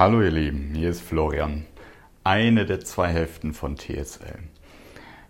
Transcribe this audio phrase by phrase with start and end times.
[0.00, 1.66] Hallo ihr Lieben, hier ist Florian,
[2.24, 4.38] eine der zwei Hälften von TSL.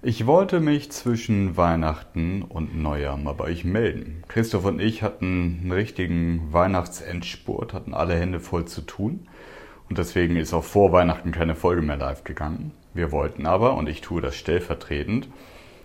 [0.00, 4.22] Ich wollte mich zwischen Weihnachten und Neujahr mal bei euch melden.
[4.28, 9.26] Christoph und ich hatten einen richtigen Weihnachtsendspurt, hatten alle Hände voll zu tun
[9.88, 12.70] und deswegen ist auch vor Weihnachten keine Folge mehr live gegangen.
[12.94, 15.26] Wir wollten aber, und ich tue das stellvertretend,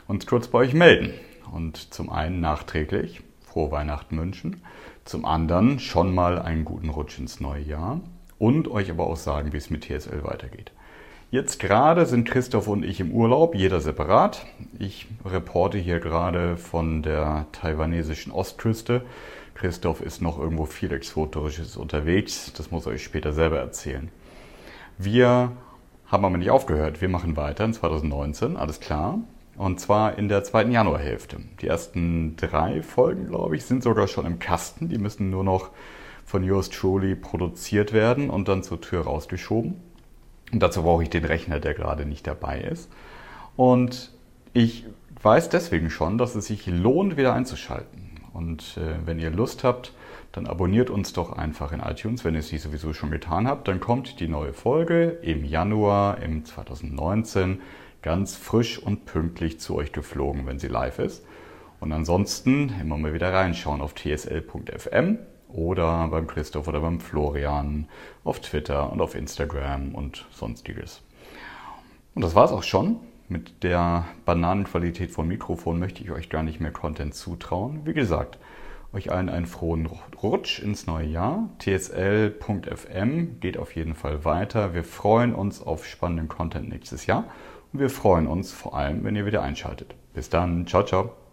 [0.08, 1.12] uns kurz bei euch melden
[1.52, 4.62] und zum einen nachträglich frohe Weihnachten wünschen,
[5.06, 8.00] zum anderen schon mal einen guten Rutsch ins neue Jahr
[8.40, 10.72] und euch aber auch sagen, wie es mit TSL weitergeht.
[11.32, 14.46] Jetzt gerade sind Christoph und ich im Urlaub, jeder separat.
[14.80, 19.02] Ich reporte hier gerade von der taiwanesischen Ostküste.
[19.56, 22.54] Christoph ist noch irgendwo viel Exotisches unterwegs.
[22.56, 24.10] Das muss er euch später selber erzählen.
[24.98, 25.52] Wir
[26.08, 27.02] haben aber nicht aufgehört.
[27.02, 29.20] Wir machen weiter in 2019, alles klar.
[29.58, 31.38] Und zwar in der zweiten Januarhälfte.
[31.62, 34.90] Die ersten drei Folgen, glaube ich, sind sogar schon im Kasten.
[34.90, 35.72] Die müssen nur noch
[36.26, 39.76] von yours truly produziert werden und dann zur Tür rausgeschoben.
[40.52, 42.92] Und dazu brauche ich den Rechner, der gerade nicht dabei ist.
[43.56, 44.12] Und
[44.54, 44.86] ich
[45.22, 48.12] weiß deswegen schon, dass es sich lohnt, wieder einzuschalten.
[48.34, 49.94] Und äh, wenn ihr Lust habt,
[50.32, 53.68] dann abonniert uns doch einfach in iTunes, wenn ihr es nicht sowieso schon getan habt.
[53.68, 57.62] Dann kommt die neue Folge im Januar im 2019
[58.02, 61.26] ganz frisch und pünktlich zu euch geflogen, wenn sie live ist.
[61.80, 65.20] Und ansonsten immer mal wieder reinschauen auf tsl.fm
[65.56, 67.88] oder beim Christoph oder beim Florian
[68.24, 71.02] auf Twitter und auf Instagram und sonstiges.
[72.14, 72.98] Und das war es auch schon.
[73.28, 77.82] Mit der Bananenqualität vom Mikrofon möchte ich euch gar nicht mehr Content zutrauen.
[77.84, 78.38] Wie gesagt,
[78.94, 79.90] euch allen einen frohen
[80.22, 81.50] Rutsch ins neue Jahr.
[81.60, 84.74] tsl.fm geht auf jeden Fall weiter.
[84.74, 87.26] Wir freuen uns auf spannenden Content nächstes Jahr
[87.74, 89.96] und wir freuen uns vor allem, wenn ihr wieder einschaltet.
[90.14, 91.25] Bis dann, ciao, ciao.